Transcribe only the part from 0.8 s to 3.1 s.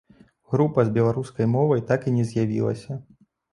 з беларускай мовай так і не з'явілася.